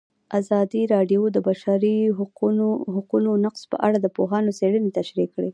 [0.39, 1.97] ازادي راډیو د د بشري
[2.95, 5.49] حقونو نقض په اړه د پوهانو څېړنې تشریح کړې.